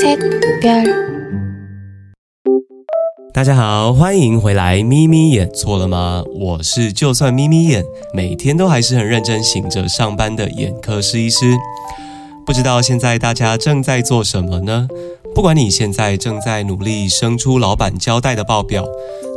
[0.00, 0.18] 셋
[0.60, 0.84] 별
[3.32, 4.82] 大家好，欢迎回来。
[4.82, 6.22] 眯眯眼错了吗？
[6.34, 11.56] 我是就算眯眯眼，每天都还是很认真醒着上班的眼科师医师。
[12.44, 14.88] 不知道现在大家正在做什么呢？
[15.34, 18.84] 不管你现在正在努力生出老板交代的报表，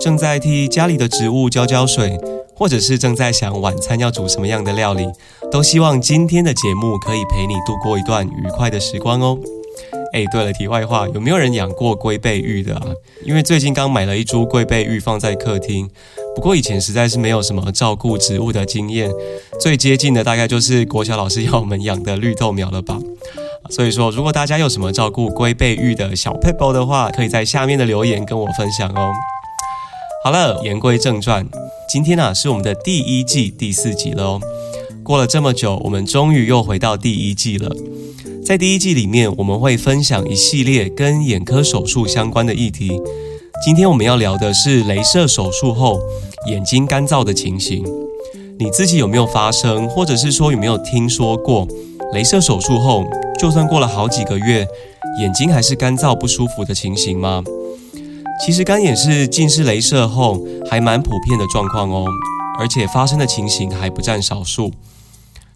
[0.01, 2.19] 正在替家里的植物浇浇水，
[2.55, 5.07] 或者是正在想晚餐要煮什么样的料理，
[5.51, 9.37] 都希望今天的节目可以陪你度过一段愉快的时光哦。
[10.13, 12.83] 哎，对了，题外话，有没有人养过龟背玉的啊？
[13.25, 15.89] 因为最近刚买了一株龟背玉放在客厅，
[16.35, 19.09] 不过以前实在是没有什么照顾植物的经验，
[19.59, 22.99] 最接近的大概就是国小老师要我们养的绿豆苗了吧。
[23.71, 29.11] 所以说，如果大家有什么照顾龟背玉的小 p e p l 的话，可以在下面的留言跟我分享哦。
[30.23, 31.45] 好了，言归正传，
[31.89, 34.41] 今天啊是我们的第一季第四集了哦。
[35.03, 37.69] 过了这么久，我们终于又回到第一季了。
[38.41, 42.97] 在第一季里面，我们会分享一系列跟眼科手术相关的议题。
[43.65, 45.99] 今天我们要聊的是镭射手术后
[46.47, 47.83] 眼睛干燥的情形。
[48.57, 51.67] 你自己有没有发生，或者是说有没有听说过，
[52.13, 53.03] 镭射手术后
[53.37, 54.65] 就算过了好几个月，
[55.19, 57.43] 眼睛还是干燥不舒服的情形吗？
[58.45, 62.05] 其实干眼是近视镭射后还蛮普遍的状况哦，
[62.59, 64.71] 而且发生的情形还不占少数。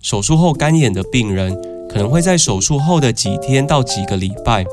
[0.02, 1.58] 手术后干眼的病人。
[1.90, 4.66] 可能会在手术后的几天到几个礼拜，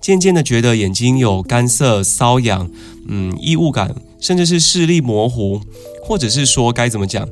[0.00, 2.70] 渐渐的觉得眼睛有干涩、瘙痒，
[3.08, 5.60] 嗯，异物感，甚至是视力模糊，
[6.00, 7.28] 或者是说该怎么讲，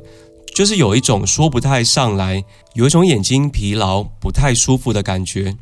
[0.53, 5.55] 就是有一种说不太上来，有一种眼睛疲劳、不太舒服的感觉。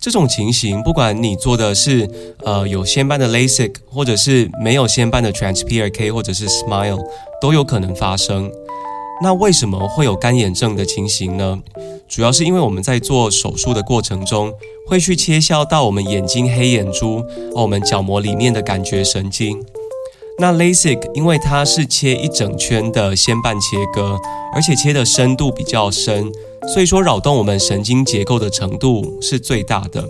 [0.00, 2.08] 这种情形，不管你做的是
[2.44, 7.04] 呃有先斑的 LASIK，或者是没有先斑的 TransPRK，或者是 Smile，
[7.40, 8.50] 都有可能发生。
[9.20, 11.60] 那为什么会有干眼症的情形呢？
[12.08, 14.52] 主要是因为我们在做手术的过程中，
[14.86, 17.18] 会去切削到我们眼睛黑眼珠
[17.52, 19.60] 和我们角膜里面的感觉神经。
[20.40, 24.16] 那 LASIK 因为它是切一整圈的先瓣切割，
[24.54, 26.32] 而且切的深度比较深，
[26.72, 30.08] 所以说扰动我们神经结构的程度是最大的。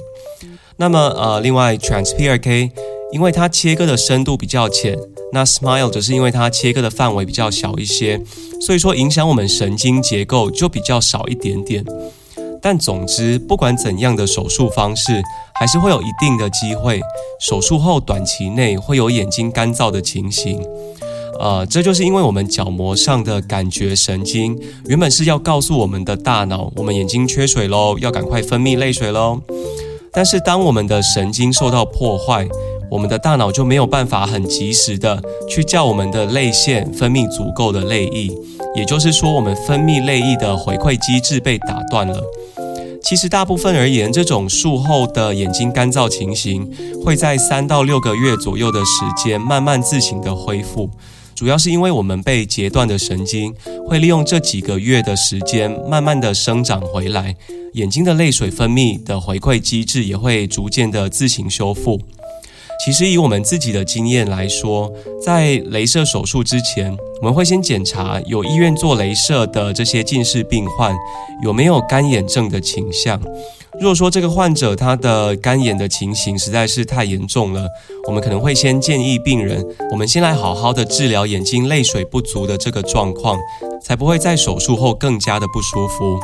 [0.77, 2.71] 那么呃，另外 TransPRK
[3.11, 4.99] 因为它切割的深度比较浅。
[5.33, 8.23] 那 Smile 则是因为它切割的范围比较小一些，
[8.61, 11.85] 所以说影响我们神经结构就比较少一点点。
[12.61, 15.23] 但总之，不管怎样的手术方式，
[15.59, 17.01] 还是会有一定的机会，
[17.41, 20.61] 手术后短期内会有眼睛干燥的情形。
[21.41, 29.41] 呃，这就是因为我们角膜上的感觉神经原本是要告诉我们的大脑，我们眼睛缺水喽，要赶快分泌泪水喽。
[30.13, 32.49] 但是当我们的神经受到破坏，
[32.91, 38.29] 我们的大脑就没有办法很及时的去叫我们的泪腺分泌足够的泪液，
[38.79, 42.23] 也就是说，我们分泌泪液的回馈机制被打断了。
[43.03, 46.71] 其实大部分而言，这种术后的眼睛干燥情形
[47.05, 50.89] 会在三到六个月左右的时间慢慢自行的恢复，
[51.35, 53.53] 主要是因为我们被截断的神经
[53.89, 57.35] 会利用这几个月的时间慢慢的生长回来，
[57.73, 62.01] 眼睛的泪水分泌的回馈机制也会逐渐的自行修复。
[62.85, 64.91] 其实以我们自己的经验来说，
[65.21, 70.97] 在镭射手术之前，我们会先检查有医院做镭射的这些近视病患
[71.43, 73.21] 有没有干眼症的倾向。
[73.81, 77.69] 如果说这个患者他的干眼的情形实在是太严重了，
[78.07, 83.37] 我们可能会先建议病人，我们先来好好的治疗眼睛泪水不足的这个状况，
[83.83, 86.19] 才不会在手术后更加的不舒服。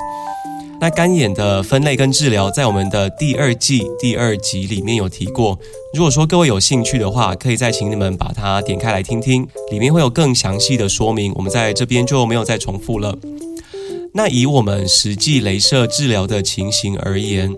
[0.81, 5.59] 那干眼的分类跟治疗，在我们的第二季第二集里面有提过。
[5.95, 11.33] 如果说各位有兴趣的话，可以再请你们把它点开来听听，里面会有更详细的说明。
[11.37, 13.17] 我们在这边就没有再重复了。
[14.13, 17.53] 那以我们实际镭射治疗的情形而言，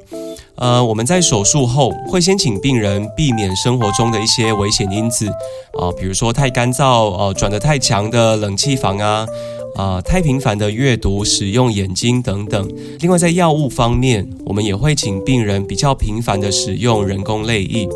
[0.55, 5.27] 呃，我们在手术后会先请病人避免生活中的一些危险因子
[5.79, 9.27] 啊，比如说太干燥、呃转得太强的冷气房啊。
[9.77, 12.67] 啊，太频繁的阅读、使用眼睛等等。
[13.01, 17.87] 另外，在药物方面，我们也会请病人比较频繁的使用人工泪液。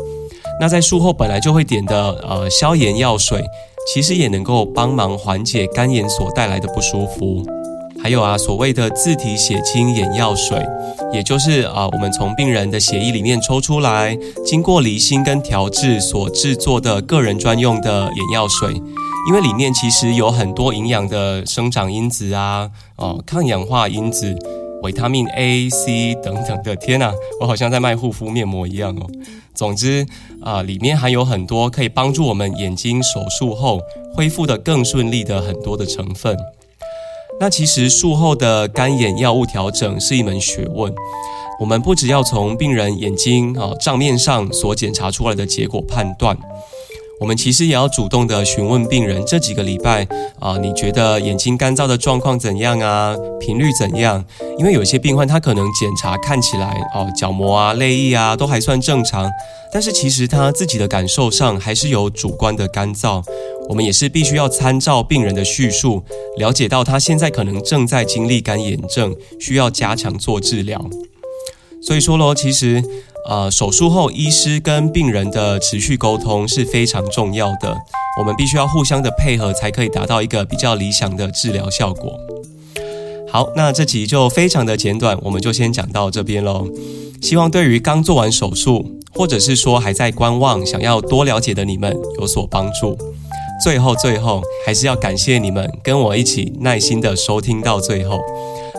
[0.59, 3.43] 那在术后本来就会点的呃消炎药水，
[3.91, 7.43] 其实也能够帮忙缓解干眼所带来的不舒服。
[8.03, 10.63] 还有啊，所谓的自体血清眼药水，
[11.11, 18.69] 也就是啊我们从病人的血液里面抽出来，经过离心跟调制所制作的个人专用的眼药水。
[19.27, 24.35] 因为里面其实有很多营养的生长因子啊，哦，抗氧化因子、
[24.81, 26.75] 维他命 A、C 等等的。
[26.75, 29.07] 天呐，我好像在卖护肤面膜一样哦。
[29.53, 30.05] 总之
[30.41, 33.79] 啊，里面含有很多可以帮助我们眼睛手术后
[34.15, 36.35] 恢复的更顺利的很多的成分。
[37.39, 40.91] 那其实术后的干眼药物调整是一门学问。
[41.59, 46.35] 我们不只要从病人眼睛啊账面上所检查出来的结果判断。
[47.21, 50.07] 我们其实也要主动的询问病人这几个礼拜
[50.39, 53.15] 啊，你觉得眼睛干燥的状况怎样啊？
[53.39, 54.25] 频率怎样？
[54.57, 59.29] 因为有些病患他可能检查看起来哦，角膜啊、泪液啊都还算正常，
[59.71, 63.23] 但是其实他自己的感受上还是有主观的干燥。
[63.69, 66.03] 我们也是必须要参照病人的叙述，
[66.37, 70.83] 了解到他现在可能正在经历干眼症，需要加强做治疗。
[71.81, 72.83] 所以说咯，其实。
[73.29, 77.77] 呃，手术后，医师跟病人的持续沟通是非常重要的。
[78.17, 82.19] 我们必须要互相的配合，才可以达到一个比较理想的治疗效果。
[83.31, 86.67] 好，那这集就非常的简短，我们就先讲到这边喽。
[87.21, 92.97] 希望对于刚做完手术，或者是说还在观望、想要多了解的你们有所帮助。
[93.63, 98.19] 最后，最后还是要感谢你们跟我一起耐心的收听到最后。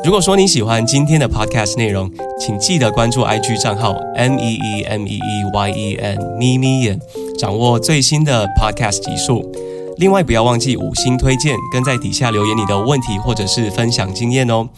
[0.04, 6.98] 如果说你喜欢今天的 podcast 内容，请记得关注 IG 账号 M E E M E E Y E N 咪咪眼，
[7.38, 9.40] 掌握最新的 podcast 集数。
[9.98, 14.68] 另外，不要忘记五星推荐，跟在底下留言你的问题或者是分享经验哦。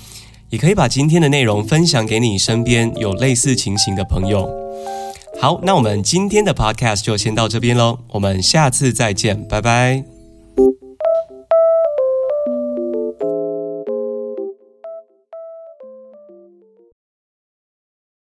[0.51, 4.47] 也可以把今天的内容分享给你身边有类似情形的朋友。
[5.41, 10.14] 好，那我们今天的 podcast 就先到这边喽，我们下次再见，拜拜。